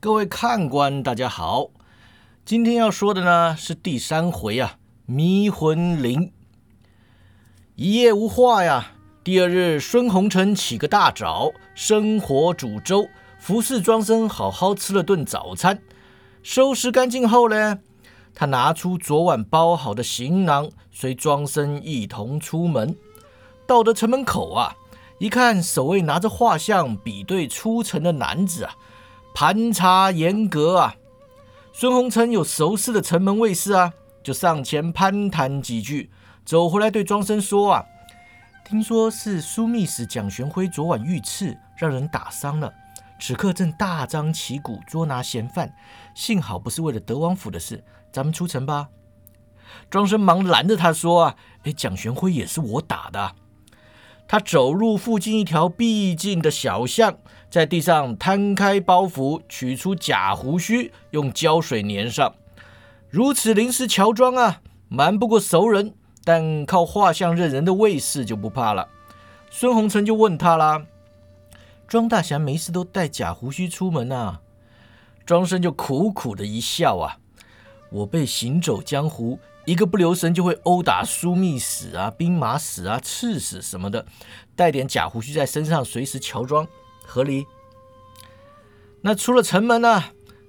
[0.00, 1.70] 各位看官，大家好。
[2.44, 6.32] 今天要说的呢是第三回啊，迷魂铃。
[7.74, 8.92] 一夜无话呀。
[9.24, 13.08] 第二日，孙红尘起个大早，生火煮粥，
[13.40, 15.82] 服侍庄生好好吃了顿早餐。
[16.44, 17.80] 收拾干净后呢，
[18.32, 22.96] 他拿出昨晚包好的行囊，随庄生一同出门。
[23.66, 24.76] 到得城门口啊，
[25.18, 28.76] 一看守卫拿着画像比对出城的男子啊。
[29.38, 30.96] 盘查严格啊！
[31.72, 36.10] 孙红尘有熟识的城门卫士啊，就上前攀谈几句，
[36.44, 37.84] 走回来对庄生说啊
[38.66, 42.74] ：“听说是枢密使蒋玄辉昨晚遇刺，让人打伤了，
[43.20, 45.72] 此刻正大张旗鼓捉拿嫌犯，
[46.16, 48.88] 幸好不是为了德王府的事，咱们出城吧。”
[49.88, 53.36] 庄生忙拦着他说啊：“哎，蒋玄辉也是我打的。”
[54.30, 57.16] 他走入附近一条僻静的小巷，
[57.50, 62.34] 在地上摊开包袱，取出假胡须，用胶水粘上。
[63.08, 65.94] 如此临时乔装啊，瞒不过熟人，
[66.24, 68.88] 但靠画像认人的卫士就不怕了。
[69.50, 70.84] 孙红尘就问他啦
[71.88, 74.42] ：“庄大侠没事都带假胡须出门啊？”
[75.24, 77.16] 庄生就苦苦的一笑啊
[77.90, 79.38] ：“我被行走江湖。”
[79.68, 84.06] 一个不留神就会殴打枢密使啊、兵马使啊、刺史什么的，
[84.56, 86.66] 带点假胡须在身上，随时乔装，
[87.04, 87.46] 合理。
[89.02, 90.04] 那出了城门呢，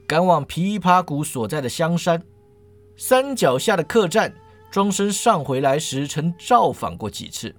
[0.08, 2.24] 赶往琵琶谷所在的香山
[2.96, 4.34] 山脚下的客栈，
[4.72, 7.54] 庄生上回来时曾造访过几次，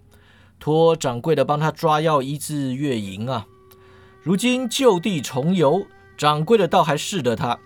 [0.59, 3.47] 托掌柜的帮他抓药医治月营啊。
[4.23, 5.85] 如今就地重游，
[6.17, 7.59] 掌柜的倒还识得他。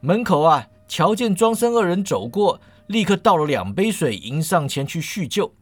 [0.00, 2.60] 门口啊，瞧见庄生二人走过。
[2.90, 5.54] 立刻倒了两杯水，迎上前去叙旧。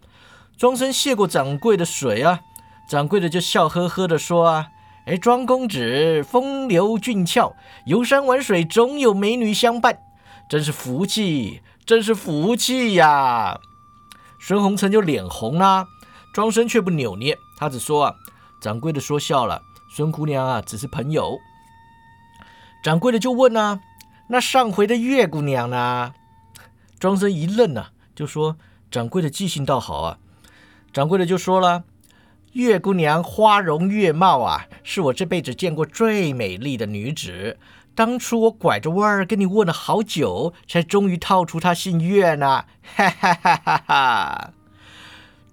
[0.57, 2.41] 庄生谢过掌柜的水啊，
[2.89, 4.69] 掌柜的就笑呵呵的说啊
[5.05, 7.55] ：“哎，庄公子风流俊俏，
[7.85, 9.99] 游山玩水总有美女相伴，
[10.49, 13.61] 真是福气，真是福气呀！”
[14.41, 15.87] 孙红尘就脸红啦，
[16.33, 18.15] 庄生却不扭捏，他只说啊
[18.63, 19.61] ：“掌柜的说笑了，
[19.95, 21.39] 孙姑娘啊，只是朋友。”
[22.83, 23.81] 掌柜的就问啊
[24.29, 26.15] ：“那上回的月姑娘呢？”
[26.99, 28.57] 庄生一愣啊，就说
[28.91, 30.19] ：“掌柜的记性倒好啊。”
[30.93, 31.85] 掌柜的就说了
[32.55, 37.57] ：“月姑娘花容月貌啊，是我这辈子见过最美丽的女子。
[37.95, 44.53] 当初我拐着弯儿跟你问了好久，才终于套出她姓月呢。”哈哈哈哈哈！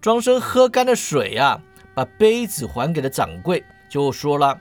[0.01, 1.61] 庄生喝干了水啊，
[1.93, 4.59] 把杯子还给了掌柜，就说了：“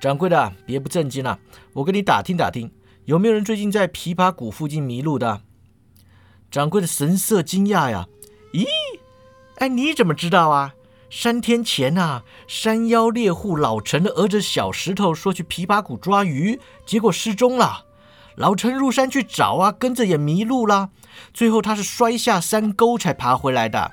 [0.00, 1.38] 掌柜的，别不正经了，
[1.72, 2.70] 我跟你打听打听，
[3.04, 5.42] 有没有人最近在琵琶谷附近迷路的？”
[6.54, 8.06] 掌柜的神色惊讶呀，
[8.52, 8.64] 咦，
[9.56, 10.72] 哎，你怎么知道啊？
[11.10, 17.86] 三天前呐，山妖猎户老陈的儿子小石头说去琵琶谷抓鱼，结果失踪了。
[18.36, 20.90] 老陈入山去找啊，跟着也迷路了。
[21.32, 23.90] 最后他是摔下山沟才爬回来的。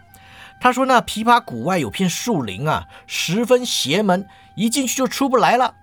[0.61, 5.73] 他说那琵琶谷外有片树林啊，十分邪门，一进去就出不来了。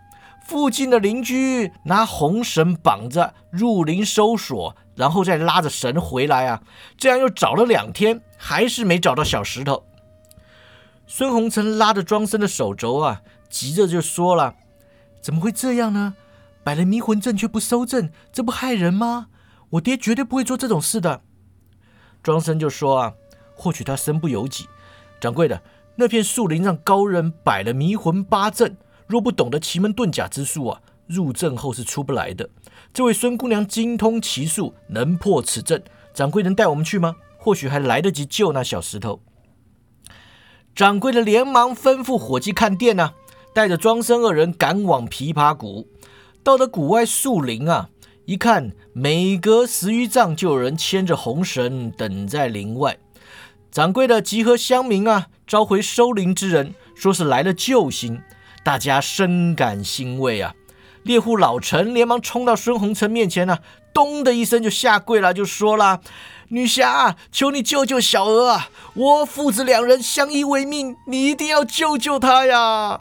[0.46, 4.76] 附近的邻居拿红绳绑着入林搜索。
[4.98, 6.60] 然后再拉着绳回来啊！
[6.96, 9.84] 这样又找了两天，还是没找到小石头。
[11.06, 14.56] 孙红尘拉着庄生的手肘啊，急着就说了
[15.22, 16.16] ：“怎么会这样呢？
[16.64, 19.28] 摆了迷魂阵却不收阵，这不害人吗？
[19.70, 21.20] 我爹绝对不会做这种事的。”
[22.20, 23.14] 庄生就说：“啊，
[23.54, 24.66] 或许他身不由己。
[25.20, 25.62] 掌柜的，
[25.94, 28.76] 那片树林让高人摆了迷魂八阵，
[29.06, 32.48] 若不懂得奇门遁甲之术啊。”入阵后是出不来的。
[32.94, 35.82] 这位孙姑娘精通奇术，能破此阵。
[36.14, 37.16] 掌柜能带我们去吗？
[37.36, 39.20] 或许还来得及救那小石头。
[40.74, 43.12] 掌柜的连忙吩咐伙计看店呢，
[43.54, 45.88] 带着庄生二人赶往琵琶谷。
[46.42, 47.90] 到了谷外树林啊，
[48.24, 52.98] 一看每隔十余丈就有人牵着红绳等在林外。
[53.70, 58.20] 掌柜的集合乡民啊，召回收林之人，说是来了救星，
[58.64, 60.54] 大家深感欣慰啊。
[61.08, 63.60] 猎户老陈连忙冲到孙红尘面前呢，
[63.94, 66.02] 咚的一声就下跪了，就说了
[66.48, 68.68] ：“女侠，求你救救小娥啊！
[68.92, 73.00] 我父子两人相依为命，你一定要救救他呀！”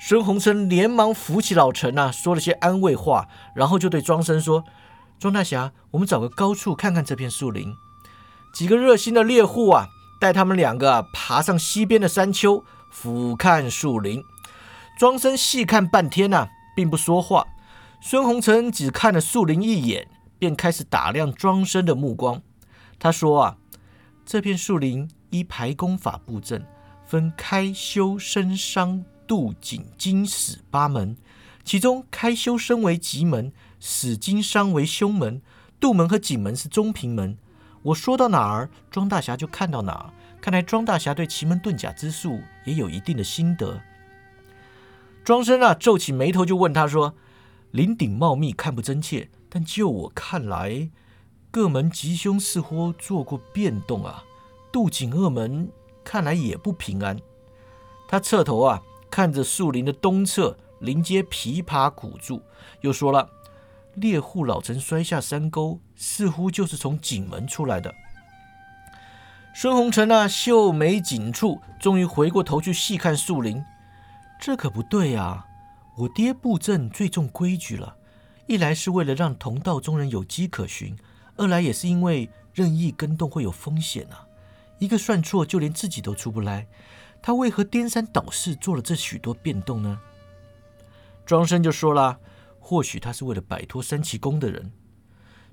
[0.00, 3.26] 孙红尘连忙扶起老陈啊，说了些安慰话，
[3.56, 4.62] 然后就对庄生说
[5.18, 7.74] ：“庄大侠，我们找个高处看看这片树林。”
[8.54, 9.88] 几个热心的猎户啊，
[10.20, 14.22] 带他们两个爬上西边的山丘，俯瞰树林。
[14.96, 16.46] 庄生细看半天呐。
[16.74, 17.46] 并不说话，
[18.00, 20.08] 孙红尘只看了树林一眼，
[20.38, 22.42] 便开始打量庄生的目光。
[22.98, 23.56] 他说：“啊，
[24.24, 26.66] 这片树林依排功法布阵，
[27.04, 31.16] 分开修、生、伤、度、景、金、死八门，
[31.64, 35.40] 其中开修身为吉门，死经商为凶门，
[35.78, 37.36] 杜门和景门是中平门。
[37.82, 40.12] 我说到哪儿，庄大侠就看到哪儿。
[40.40, 43.80] 看来庄大侠对奇门遁甲之术也有一定的心得。
[45.30, 47.14] 庄生啊，皱起眉头就问他说
[47.70, 50.90] ：“林鼎茂密，看不真切，但就我看来，
[51.52, 54.24] 各门吉凶似乎做过变动啊。
[54.72, 55.70] 杜景二门
[56.02, 57.16] 看来也不平安。”
[58.10, 60.58] 他侧头啊，看着树林的东侧。
[60.80, 62.42] 临街琵琶古柱，
[62.80, 63.30] 又说了
[63.94, 67.94] ：“猎户老臣摔下山沟，似乎就是从井门出来的。”
[69.54, 73.64] 孙红尘啊，秀眉紧蹙，终于回过头去细看树林。
[74.40, 75.46] 这可不对啊！
[75.96, 77.94] 我爹布阵最重规矩了，
[78.46, 80.96] 一来是为了让同道中人有机可循，
[81.36, 84.26] 二来也是因为任意跟动会有风险啊。
[84.78, 86.66] 一个算错，就连自己都出不来。
[87.20, 90.00] 他为何颠三倒四做了这许多变动呢？
[91.26, 92.18] 庄生就说了
[92.58, 94.72] ：“或许他是为了摆脱三奇宫的人。”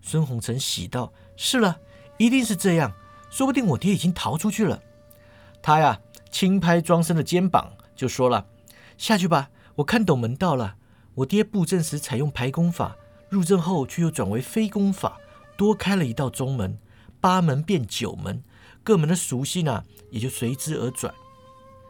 [0.01, 1.77] 孙红尘喜道：“是了，
[2.17, 2.93] 一定是这样。
[3.29, 4.81] 说不定我爹已经逃出去了。”
[5.61, 5.99] 他呀，
[6.31, 8.47] 轻拍庄生的肩膀，就说了
[8.97, 10.75] ：“下去吧，我看懂门道了。
[11.15, 12.95] 我爹布阵时采用排功法，
[13.29, 15.17] 入阵后却又转为非功法，
[15.57, 16.77] 多开了一道中门，
[17.19, 18.44] 八门变九门，
[18.83, 21.13] 各门的属性呢，也就随之而转。”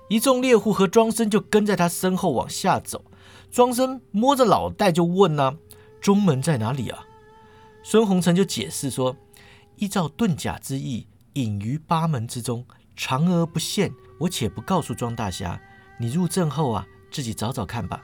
[0.10, 3.04] 一众猎户和庄生就跟在他身后往下走。
[3.52, 5.58] 庄生摸着脑袋就问呢
[6.00, 7.06] ：“中门在哪里啊？”
[7.84, 9.18] 孙红尘就解释说
[9.76, 12.66] ：“依照遁甲之意，隐于八门之中，
[12.96, 13.94] 长而不现。
[14.20, 15.62] 我且不告诉庄大侠，
[16.00, 18.02] 你入阵后啊，自己找找看吧。”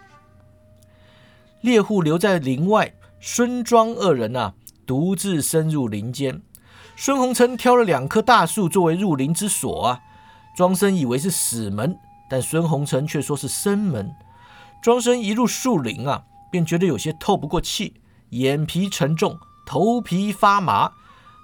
[1.61, 4.53] 猎户留在林外，孙庄二人啊，
[4.85, 6.41] 独自深入林间。
[6.95, 10.01] 孙红尘挑了两棵大树作为入林之所啊。
[10.55, 11.97] 庄生以为是死门，
[12.29, 14.13] 但孙红尘却说是生门。
[14.83, 17.95] 庄生一入树林啊，便觉得有些透不过气，
[18.29, 20.91] 眼皮沉重，头皮发麻。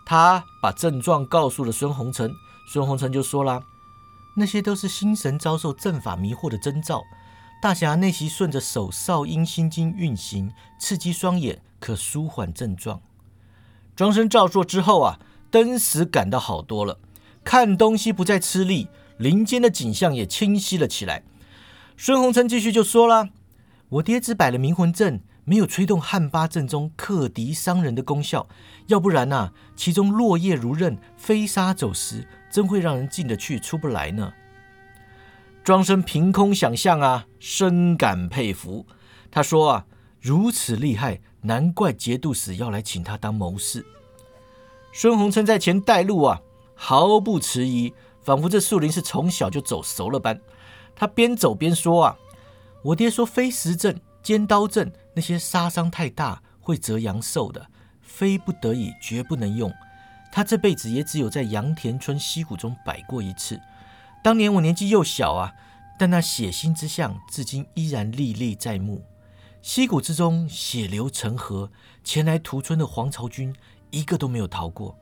[0.06, 2.31] 他把症状告诉了孙红尘，
[2.71, 3.63] 孙红尘就说了
[4.35, 7.01] ：“那些都是心神遭受阵法迷惑的征兆。
[7.61, 13.01] 大侠内息顺着手少阴心经运行，刺激双眼，可舒缓症状。”
[13.97, 15.19] 庄生照做之后啊，
[15.51, 17.00] 登时感到好多了，
[17.44, 21.23] 看东西不再吃力，林间的景象也清晰了起来。
[21.97, 23.27] 孙红尘继续就说了
[23.89, 28.47] ：“我爹只摆了迷魂阵，没有吹动汉八阵中克敌伤人的功效。
[28.88, 34.31] 要不然呐，其中落叶如刃，飞沙走石，真会让人进得去出不来呢。”
[35.69, 38.88] 庄生凭空想象啊，深感佩服。
[39.30, 39.86] 他说：“啊，
[40.19, 43.86] 如此厉害，难怪节度使要来请他当谋士。”
[44.92, 46.42] 孙红尘在前带路啊，
[46.74, 47.94] 毫不迟疑，
[48.24, 50.42] 仿佛这树林是从小就走熟了般。
[50.95, 52.18] 他边走边说：“啊，
[52.81, 57.63] 我爹说飞石阵、尖刀阵那些杀伤太大，会折阳寿的，
[58.01, 59.71] 非不得已绝不能用。
[60.31, 63.62] 他这辈子也只有在杨田村溪谷中摆过一次。
[64.24, 65.54] 当年我年纪又小啊，
[65.98, 69.04] 但那血腥之象至今依然历历在目。
[69.62, 71.69] 溪谷之中血流成河，
[72.04, 73.54] 前来屠村的黄巢军
[73.92, 74.98] 一个都没有逃过。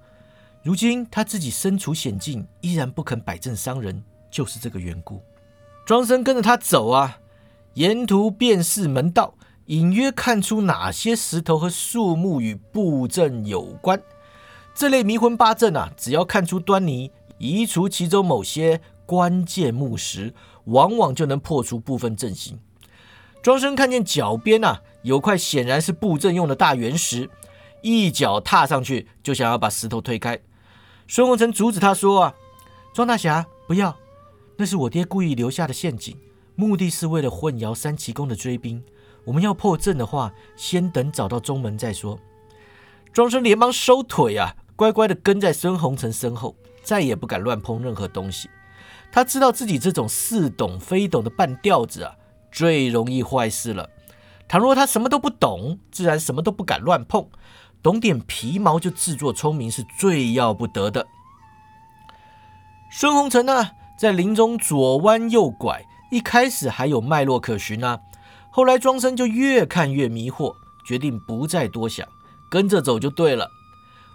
[0.63, 5.21] 如今他自己身处险境，依然不肯摆阵伤人，就是这个缘故。”
[5.85, 7.19] 庄生跟着他走啊，
[7.75, 9.35] 沿途辨识门道，
[9.67, 14.01] 隐约看出哪些石头和树木与布阵有关。
[14.75, 20.35] 这类迷魂八阵啊，只要看出端倪，移除其中某些关键木石，
[20.65, 22.59] 往往就能破除部分阵型。
[23.41, 27.29] 庄生看见脚边啊有块显然是布阵用的大圆石，
[27.81, 30.37] 一脚踏上去就想要把石头推开。
[31.07, 32.35] 孙红尘阻止他说：“啊，
[32.93, 33.97] 庄大侠，不要。”
[34.57, 36.17] 那是我爹故意留下的陷阱，
[36.55, 38.83] 目的是为了混淆三奇宫的追兵。
[39.23, 42.19] 我们要破阵的话，先等找到中门再说。
[43.13, 48.49] 庄生连忙收腿啊，乖乖的跟在孙红尘身后，再也不敢乱碰任何东西。
[49.11, 52.15] 他知道自己这种似懂非懂的半吊子啊，
[52.51, 53.89] 最容易坏事了。
[54.47, 57.27] 倘若他什么都不懂，自然什么都不敢乱碰。
[57.83, 61.07] 懂点皮毛就自作聪明，是最要不得的。
[62.91, 63.71] 孙红尘呢？
[63.97, 67.99] 在林中左弯右拐，一开始还有脉络可循啊，
[68.51, 72.07] 后来庄生就越看越迷惑，决定不再多想，
[72.49, 73.49] 跟着走就对了。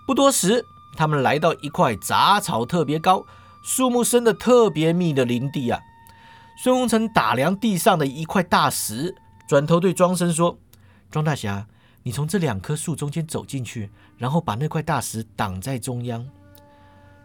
[0.07, 0.65] 不多时，
[0.97, 3.27] 他们来到一块杂草特别高、
[3.63, 5.81] 树木生得特别密的林地啊。
[6.57, 9.17] 孙红尘打量地上的一块大石，
[9.47, 10.59] 转头对庄生说
[11.11, 11.67] ：“庄大侠，
[12.03, 16.29] 你从这两棵树中间走进去，然后把那块大石挡在中央。”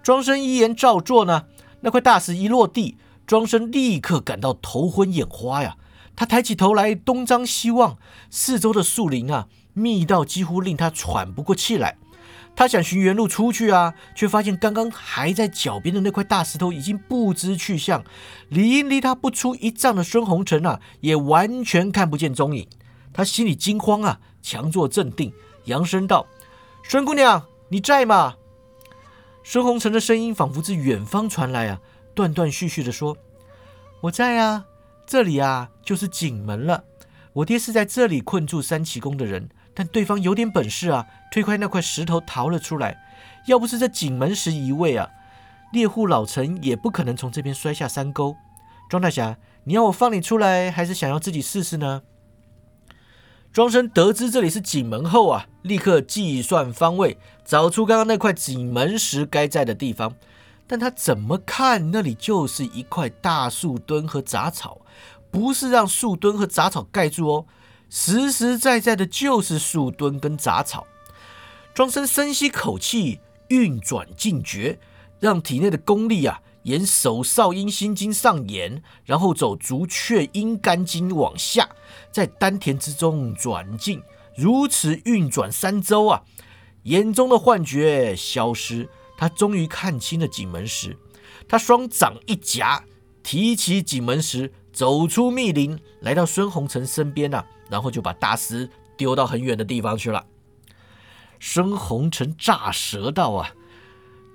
[0.01, 1.45] 庄生一言照做呢。
[1.81, 5.77] 那块大石一落地，庄生立刻感到头昏眼花呀！
[6.15, 7.97] 他抬起头来，东张西望，
[8.31, 11.97] 四周的树林啊，密到几乎令他喘不过气来。
[12.57, 18.03] 他想寻原路出去啊，却发现刚刚还在脚边的那块大石头已经不知去向，
[18.49, 22.67] 离离他不出一丈的孙红尘啊，也完全看不见踪影。
[23.13, 25.31] 他心里惊慌啊，强作镇定，
[25.65, 26.25] 扬声道
[26.81, 28.37] ：“孙姑娘，你在吗？”
[29.45, 31.79] 孙红尘的声音仿佛自远方传来啊，
[32.15, 33.15] 断断续续的说
[34.01, 34.65] ：“我在啊，
[35.05, 36.83] 这里啊，就是景门了。
[37.33, 39.47] 我爹是在这里困住三奇宫的人。”
[39.77, 42.97] 但对方有点本事啊，推开那块石头逃了出来。
[43.45, 45.11] 要不是这景门石移位啊，
[45.71, 48.35] 猎户老陈也不可能从这边摔下山沟。
[48.89, 52.01] 庄大侠，你要我放你出来，还是想要自己试试呢？
[53.53, 60.15] 庄生得知这里是景门后啊，立刻计算方位，找出刚刚那块景门石该在的地方。
[60.65, 64.81] 但他怎么看，那里就是一块大树墩和杂草，
[65.29, 67.45] 不是让树墩和杂草盖住哦。
[67.89, 70.85] 实实在在的就是树墩跟杂草。
[71.73, 74.79] 庄生深吸口气，运转劲诀，
[75.19, 81.69] 让体内的功力啊，沿手少阴心经上沿，然后走足厥阴肝经往下，
[82.11, 84.01] 在丹田之中转进。
[84.35, 86.23] 如此运转三周啊，
[86.83, 90.97] 眼中的幻觉消失，他终于看清了景门石。
[91.47, 92.83] 他双掌一夹，
[93.23, 97.43] 提起景门石，走出密林，来到孙红尘身边啊。
[97.67, 100.23] 然后就把大石丢到很远的地方去了。
[101.39, 103.49] 孙红尘炸舌道：“啊，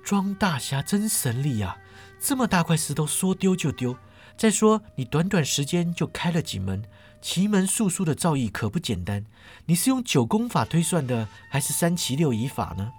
[0.03, 1.77] 庄大侠真神力呀！
[2.19, 3.95] 这么大块石头说丢就丢。
[4.35, 6.83] 再说你短短时间就开了几门
[7.21, 9.25] 奇门术数的造诣，可不简单。
[9.65, 12.91] 你是用九宫法推算的，还是三奇六仪法呢？”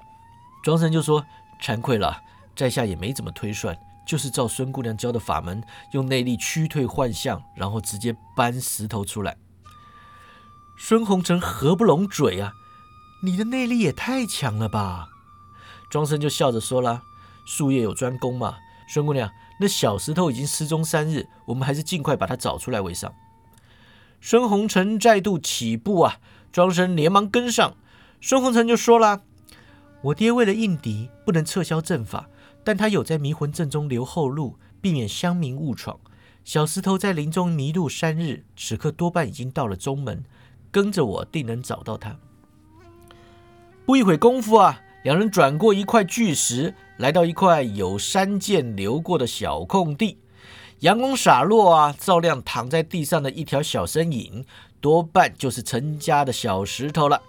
[0.65, 1.23] 庄神就说
[1.63, 2.23] ：“惭愧了，
[2.57, 9.37] 在下也没怎么推算，就是照孙姑娘教的法门，用内力驱退幻象，然后直接搬石头出来。”
[10.77, 12.53] 孙红尘合不拢嘴啊！
[13.23, 15.09] 你的内力也太强了吧！
[15.89, 17.03] 庄生就笑着说了
[17.47, 18.57] ：“术业有专攻嘛，
[18.89, 19.31] 孙姑娘，
[19.61, 23.15] 那小石头已经失踪三日，我们还是尽快把它找出来为上。”
[24.21, 26.19] 孙红尘再度起步啊，
[26.51, 27.77] 庄生连忙跟上。
[28.21, 29.23] 孙红尘就说了
[30.03, 32.29] ：“我爹为了应敌，不能撤销阵法，
[32.65, 36.01] 但他有在迷魂阵中留后路，避免乡民误闯。
[36.43, 40.25] 小石头在林中迷路三日，此刻多半已经到了中门。”
[40.73, 42.17] 跟着我，定能找到他。
[43.87, 50.19] 不一会功夫啊，两人转过一块巨石，来到一块有山涧流过的小空地。
[50.81, 54.45] 阳光洒落啊，照亮躺在地上的一条小身影，
[54.81, 57.23] 多半就是陈家的小石头了。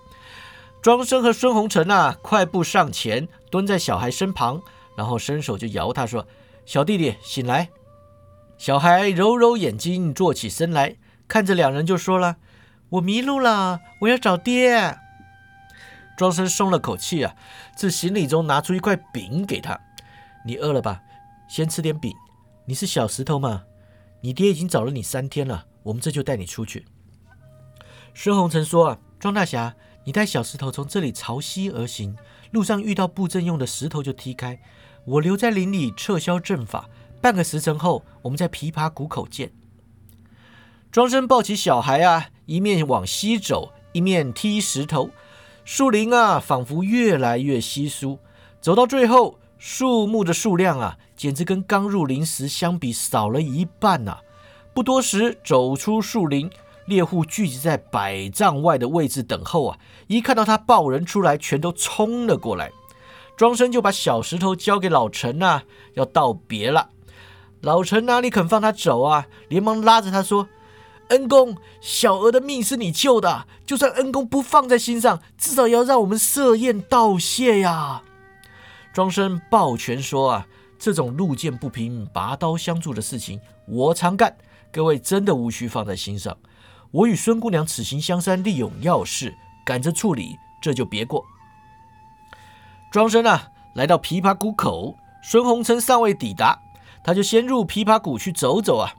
[0.81, 4.59] 庄生和孙红尘啊，快步上前，蹲在小孩身旁，
[4.95, 6.27] 然后伸手就摇他说
[6.65, 7.69] ：“小弟弟，醒来。”
[8.57, 10.95] 小孩揉揉眼睛，坐起身来，
[11.27, 12.37] 看着两人就说了。
[12.89, 14.97] 我迷路了，我要找爹。
[16.17, 17.35] 庄生松了口气啊，
[17.75, 19.77] 自行李中拿出一块饼给他。
[20.45, 21.01] 你饿了吧？
[21.49, 22.13] 先吃点饼。
[22.65, 23.63] 你是小石头吗？
[24.21, 26.85] 你爹已经找了你三天了，我们这就带你出去。
[28.13, 29.75] 孙红尘说：“啊，庄大侠，
[30.05, 32.15] 你带小石头从这里朝西而行，
[32.51, 34.59] 路上遇到布阵用的石头就踢开。
[35.03, 36.88] 我留在林里撤销阵法，
[37.19, 39.51] 半个时辰后，我们在琵琶谷口见。”
[40.91, 45.09] 庄生抱起小孩啊，一面往西走，一面踢石头。
[45.65, 48.19] 树林啊，仿佛越来越稀疏。
[48.62, 54.19] 走到最后，树木的数量啊，简直跟刚入林时相比少了一半呐！
[54.74, 56.50] 不多时，走出树林，
[56.85, 59.77] 猎户聚集在百丈外的位置等候啊。
[60.07, 62.71] 一看到他抱人出来，全都冲了过来。
[63.35, 65.63] 庄生就把小石头交给老陈啊，
[65.95, 66.89] 要道别了。
[67.61, 69.27] 老陈哪里肯放他走啊？
[69.49, 70.47] 连忙拉着他说。
[71.09, 78.01] 恩公，小娥的命是你救的，就算恩公不放在心上，至少也要让我们设宴道谢呀！
[78.91, 80.47] 庄生抱拳说：“啊，
[80.79, 84.35] 这种路见不平拔刀相助的事情，我常干，
[84.71, 86.35] 各位真的无需放在心上。
[86.95, 89.35] 我与孙姑娘此行香山，利用要事，
[89.65, 91.25] 赶着处理，这就别过。”
[92.89, 96.57] 庄生啊，来到琵琶谷口，孙红尘尚未抵达，
[97.03, 98.95] 他就先入琵琶谷去走走啊。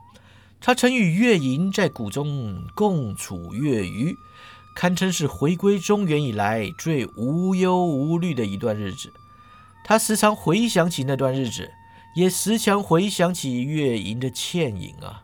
[0.61, 4.15] 他曾与月莹在谷中共处月余，
[4.75, 9.11] 堪称是回归中原以来最无忧无虑的一段日子。
[9.83, 11.71] 他时常回想起那段日子，
[12.15, 15.23] 也时常回想起月莹的倩影啊。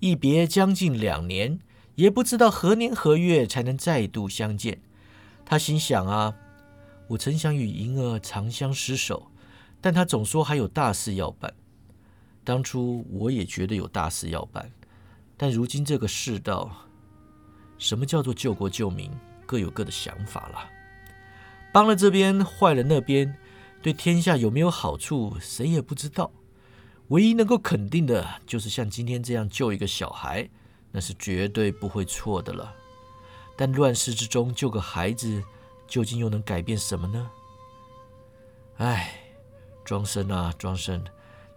[0.00, 1.60] 一别将近两年，
[1.96, 4.80] 也不知道何年何月才能再度相见。
[5.44, 6.34] 他心想啊，
[7.08, 9.30] 我曾想与银儿长相厮守，
[9.80, 11.52] 但他总说还有大事要办。
[12.42, 14.70] 当初我也觉得有大事要办，
[15.36, 16.70] 但如今这个世道，
[17.78, 19.10] 什么叫做救国救民，
[19.46, 20.70] 各有各的想法了。
[21.72, 23.36] 帮了这边，坏了那边，
[23.82, 26.30] 对天下有没有好处，谁也不知道。
[27.08, 30.48] 唯一能够肯定的，就是像今天这样救一个小孩，
[30.96, 32.72] 那是绝对不会错的了。
[33.56, 35.42] 但乱世之中救个孩子，
[35.88, 37.30] 究竟又能改变什么呢？
[38.76, 39.12] 唉，
[39.84, 41.04] 庄生啊，庄生，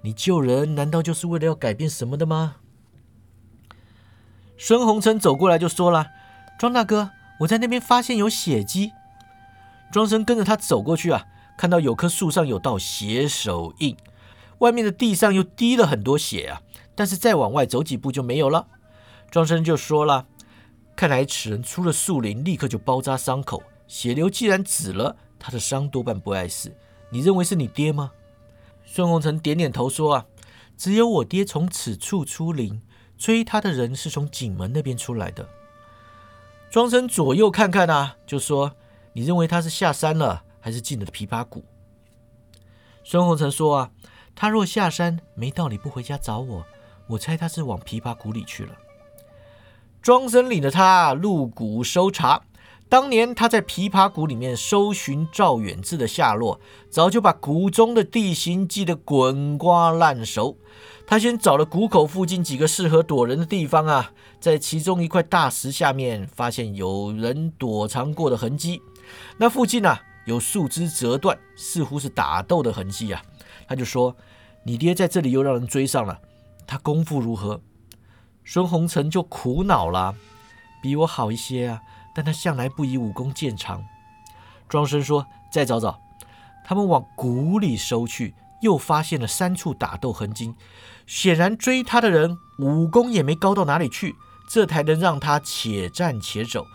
[0.01, 2.55] 你救人难道就是为了要改变什么的吗？
[4.57, 6.07] 孙红尘走过来就说了
[6.57, 8.91] ：“庄大哥，我在那边发现有血迹。”
[9.93, 11.25] 庄生跟着他走过去啊，
[11.55, 13.95] 看到有棵树上有道血手印，
[14.57, 16.61] 外面的地上又滴了很多血啊，
[16.95, 18.67] 但是再往外走几步就没有了。
[19.29, 20.27] 庄生就说了。
[20.95, 23.61] 看来此人出了树林，立刻就包扎伤口。
[23.87, 26.75] 血流既然止了，他的伤多半不碍事。
[27.09, 28.11] 你认为是你爹吗？
[28.83, 30.25] 孙红尘点点头说：“啊，
[30.75, 32.81] 只有我爹从此处出林，
[33.15, 35.47] 追他的人是从景门那边出来的。”
[36.71, 38.73] 庄生左右看看啊，就说
[39.13, 41.63] ：“你认为他是下山了，还是进了琵琶谷？”
[43.05, 43.91] 孙红尘说：“啊，
[44.33, 46.65] 他若下山，没道理不回家找我。
[47.07, 48.75] 我猜他是往琵琶谷里去了。”
[50.07, 52.41] 庄生领着他入谷搜查。
[52.87, 60.57] 当年他在琵琶谷里面搜寻赵远志的下落，早就把谷中的地形记得滚瓜烂熟。
[61.05, 68.81] 他先找了谷口附近几个适合躲人的地方啊，在其中一块大石下面发现有人躲藏过的痕迹。
[69.35, 73.21] 那附近啊有树枝折断，似乎是打斗的痕迹啊。
[73.67, 74.15] 他就说
[74.63, 76.17] ：“你爹在这里又让人追上了，
[76.65, 77.59] 他功夫如何？”
[78.49, 80.15] 孙红尘就苦恼了，
[80.81, 81.81] 比我好一些啊，
[82.15, 83.83] 但他向来不以武功见长。
[84.69, 85.99] 庄生说：“再找找。”
[86.63, 90.53] 他们往谷里搜去，又发现了三处打斗痕迹，
[91.05, 94.15] 显然追他的人武功也没高到哪里去，
[94.49, 96.65] 这才能让他且战且走。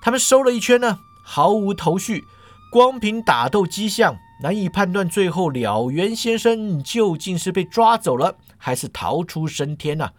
[0.00, 2.22] 他们搜了一圈呢，毫无头绪，
[2.70, 10.12] 光凭打斗迹象，难以判断最后了缘先生究竟是被抓走了，还是逃出升天呐。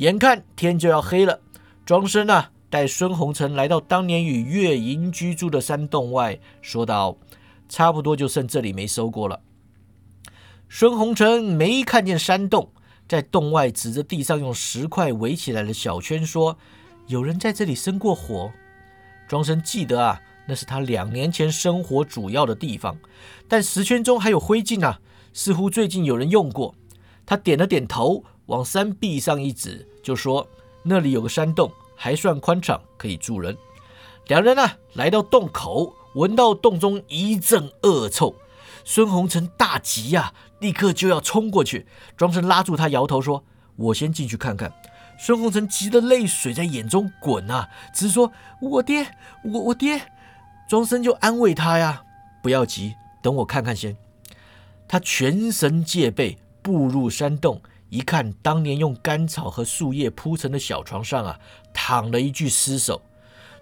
[0.00, 1.40] 眼看天就要黑了，
[1.84, 7.18] 庄生啊带孙红尘来到当年与月莹居住的山洞外，说道
[7.68, 9.42] ：“差不多就剩这里没收过了。”
[10.70, 12.72] 孙红尘没看见山洞，
[13.06, 16.56] 在洞外指着地上用石块围起来的小圈说
[17.06, 18.50] ：“有人在这里生过火。”
[19.28, 22.96] 庄生记得啊，那是他两年前生火主要的地方，
[23.46, 24.98] 但石圈中还有灰烬啊，
[25.34, 26.74] 似乎最近有人用过。
[27.26, 28.24] 他点了点头。
[28.50, 30.44] 往山壁上一指，就说
[30.82, 33.56] ：“那里有个山洞，还算宽敞，可以住人。”
[34.26, 38.34] 两人呢，来到洞口，闻到洞中一阵恶臭。
[38.84, 41.86] 孙红尘大急呀，立刻就要冲过去。
[42.16, 43.44] 庄生拉住他，摇头说
[43.76, 44.72] ：“我先进去看看。”
[45.16, 49.06] 孙红尘急得泪水在眼中滚啊，只是说：“我爹，
[49.44, 50.02] 我我爹。”
[50.68, 52.02] 庄生就安慰他呀
[52.42, 53.96] ：“不要急，等我看看先。”
[54.88, 57.62] 他全神戒备，步入山洞。
[57.90, 61.38] 一看，当年用干草和树叶铺成的小床上啊，
[61.74, 63.02] 躺了一具尸首。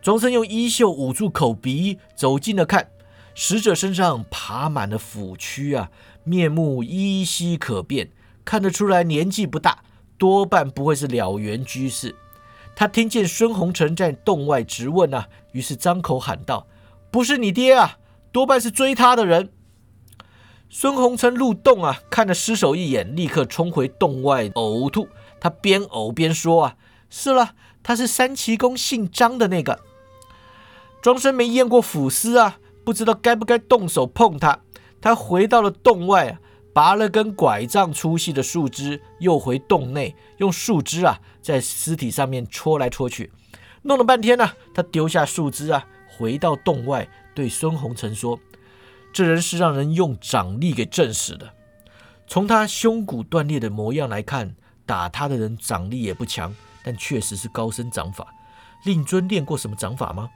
[0.03, 2.91] 庄生用衣袖捂住口鼻，走近了看，
[3.35, 5.91] 死者身上爬满了腐蛆啊，
[6.25, 8.11] 面目依稀可辨，
[8.45, 9.83] 看得出来年纪不大，
[10.19, 12.15] 多半不会是了缘居士。
[12.77, 16.67] 他听见孙红尘在洞外直问啊，于是张口喊道
[17.11, 17.99] ：“不是你爹啊，
[18.31, 19.51] 多半是追他的人。”
[20.71, 25.09] 孙红尘入洞啊，看了尸首一眼，立刻冲回洞外呕吐。
[25.41, 26.77] 他边呕边说：“啊，
[27.09, 29.81] 是了，他是三奇公姓张的那个。”
[31.01, 34.61] 庄生没验过腐尸啊，不知道该不该动手碰他。
[35.01, 36.39] 他回到了洞外啊，
[36.75, 43.33] 拔了根拐杖粗细的树枝，又回洞内，用树枝啊在尸体上面戳来戳去，
[43.83, 44.51] 弄了半天呢。
[44.75, 45.87] 他丢下树枝啊，
[46.19, 48.39] 回到洞外，对孙红尘说。
[49.13, 51.55] 这人是让人用掌力给震死的。
[52.27, 58.27] 从他胸骨断裂的模样来看，打他的人掌力也不强，但确实是高深掌法。
[58.85, 60.31] 令尊练过什么掌法吗？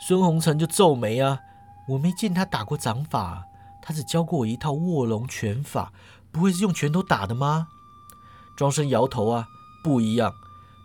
[0.00, 1.38] 孙红尘就皱眉啊，
[1.88, 3.44] 我没见他打过掌法，
[3.80, 5.92] 他只教过我一套卧龙拳法，
[6.32, 7.68] 不会是用拳头打的吗？
[8.56, 9.46] 庄生摇头啊，
[9.84, 10.34] 不一样。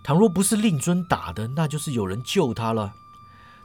[0.04, 2.94] 倘若不是令尊打的，那就是有人救他了。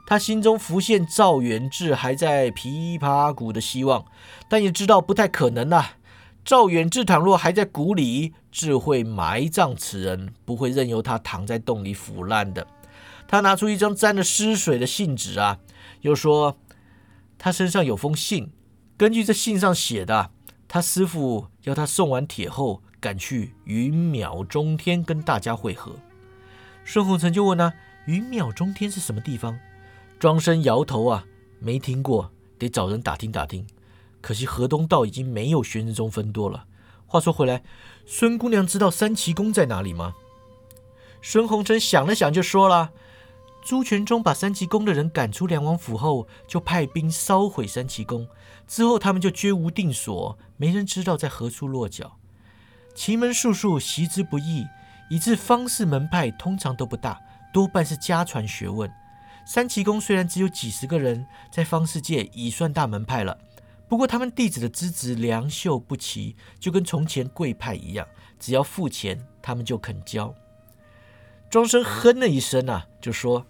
[0.06, 4.04] 他心中浮现赵远志还在琵琶谷的希望，
[4.48, 5.92] 但也知道不太可能啊。
[6.44, 12.66] 赵远志倘若还在谷里，自会埋葬此人，不会任由他躺在洞里腐烂的。
[13.28, 15.60] 他拿出一张沾了湿水的信纸啊，
[16.00, 16.58] 又说
[17.38, 18.50] 他身上有封信，
[18.96, 20.30] 根据这信上写的，
[20.66, 25.92] 他师傅要他送完帖后赶去云淼中天跟大家会合。
[26.84, 27.72] 孙红尘就问啊
[28.06, 29.58] ：“云淼中天是什么地方？”
[30.22, 31.26] 庄生摇头啊，
[31.58, 33.66] 没听过，得找人打听打听。
[34.20, 36.64] 可惜河东道已经没有玄日宗分多了。
[37.08, 37.64] 话说回来，
[38.06, 40.14] 孙姑娘知道三奇宫在哪里吗？
[41.22, 42.92] 孙红尘想了想，就说了。
[43.64, 48.28] 朱全忠把三奇宫的人赶出梁王府后，就派兵烧毁三奇宫。
[48.68, 52.16] 之后他们就绝无定所，没人知道在何处落脚。
[52.94, 54.64] 奇门术数习之不易，
[55.10, 57.20] 以致方士门派通常都不大，
[57.52, 58.88] 多半是家传学问。
[59.44, 63.38] 三奇宫虽然只有几十个人，在方世界已算大门派了。
[63.88, 68.06] 不过他们弟子的资质良莠不齐，就跟从前贵派一样，
[68.38, 70.34] 只要付钱，他们就肯教。
[71.50, 73.46] 庄生哼了一声啊，就说。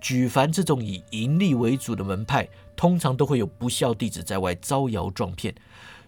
[0.00, 5.54] 举凡这种以盈利为主的门派，通常都会有不孝弟子在外招摇撞骗。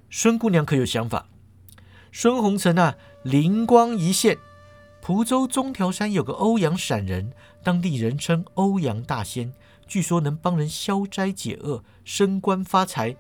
[0.09, 1.29] 孙姑娘可有想法？
[2.11, 4.39] 孙红尘啊，灵光一现，
[5.03, 9.53] 蒲州中条山有个欧阳闪人，当地人称欧阳大仙，
[9.85, 13.17] 据说能帮人消灾解厄、升官发财。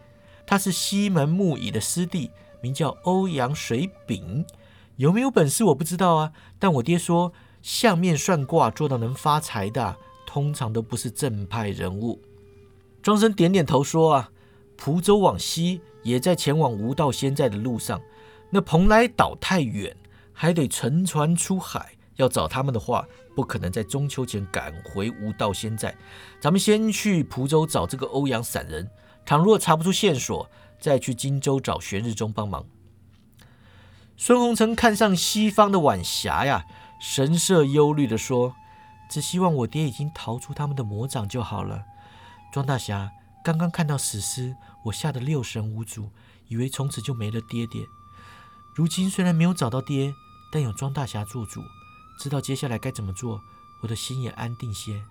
[0.47, 4.47] 他是西门木乙的师弟，名叫欧阳水丙。
[4.95, 9.97] 有没有本事我不知道啊，但我爹说相面算卦做到能发财的。
[10.25, 12.23] 通常都不是正派人物。
[13.03, 14.31] 庄生点点头说：“啊，
[14.77, 18.01] 蒲州往西也在前往吴道仙在的路上。
[18.51, 19.95] 那蓬莱岛太远，
[20.33, 21.93] 还得乘船出海。
[22.17, 25.97] 要找他们的话，不可能在中秋前赶回吴道仙在。
[26.41, 28.91] 咱们先去蒲州找这个欧阳散人，
[29.25, 32.67] 倘若查不出线索，再去荆州找玄日中帮忙。”
[34.17, 36.67] 孙红尘看上西方的晚霞呀，
[37.01, 38.55] 神色忧虑地说。
[39.11, 41.85] 只希望我爹已经逃出他们的魔掌就好了。
[42.51, 43.11] 庄大侠
[43.45, 46.09] 刚刚看到死尸，我吓得六神无主，
[46.49, 47.83] 以为从此就没了爹爹。
[48.75, 50.15] 如今虽然没有找到爹，
[50.51, 51.63] 但有庄大侠做主，
[52.19, 53.41] 知道接下来该怎么做，
[53.83, 55.03] 我的心也安定些。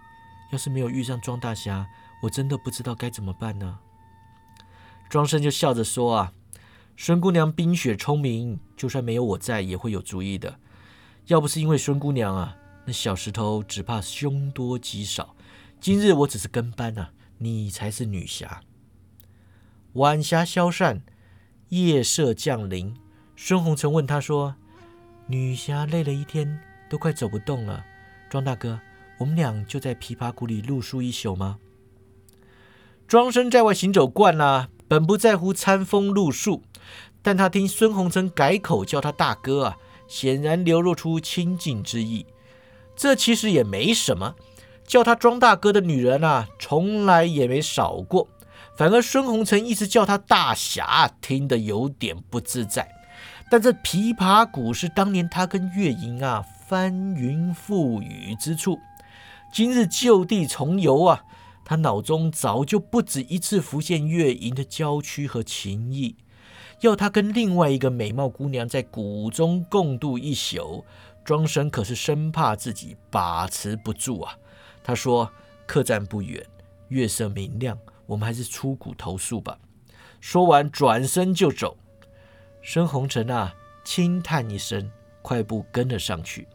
[0.52, 1.88] 要是没有遇上庄大侠，
[2.24, 3.80] 我真的不知道该怎么办呢。
[5.10, 6.34] 庄生就笑着说：“啊，
[6.98, 10.60] 孙姑娘冰雪聪明，就算没有我在，也会有主意的。
[11.28, 15.36] 要不是因为孙姑娘啊。”那小石头只怕凶多吉少。
[15.80, 18.62] 今日我只是跟班啊，你才是女侠。
[19.94, 21.04] 晚霞消散，
[21.70, 22.96] 夜色降临。
[23.44, 24.54] 孙红尘问他说
[25.26, 27.84] ：“女侠累了一天，都快走不动了。
[28.30, 28.80] 庄大哥，
[29.18, 31.58] 我们俩就在琵琶谷里露宿一宿吗？”
[33.10, 36.62] 庄生在外行走惯了，本不在乎餐风露宿，
[37.24, 39.78] 但他听孙红尘改口叫他大哥啊，
[40.08, 42.28] 显然流露出亲近之意。
[42.96, 44.36] 这其实也没什么，
[44.86, 48.28] 叫他庄大哥的女人啊，从来也没少过。
[48.78, 53.01] 反而孙红尘一直叫他大侠，听得有点不自在。
[53.52, 58.80] 但这琵琶谷是当年他跟月莹啊翻云覆雨之处，
[59.52, 61.26] 今日就地重游啊，
[61.66, 66.16] 他脑中早就不止一次浮现月莹的娇躯和情意，
[66.80, 70.86] 要他跟另外一个美貌姑娘在谷中共度一宿。
[71.26, 74.34] 庄生可是生怕自己把持不住啊！
[74.82, 75.30] 他说
[75.68, 76.42] ：“客栈不远，
[76.88, 79.60] 月色明亮，我们还是出谷投宿吧。”
[80.22, 81.78] 说完，转身就走。
[82.64, 86.48] 孙红尘啊，轻叹一声，快步跟了上去。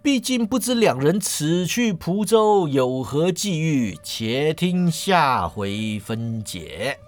[0.00, 6.98] 毕竟不知两人此去蒲州有何际遇，且听下回分解。